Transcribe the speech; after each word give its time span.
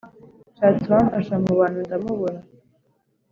nshatse 0.53 0.85
uwamfasha 0.87 1.33
mu 1.43 1.51
bantu, 1.59 1.77
ndamubura! 1.85 2.39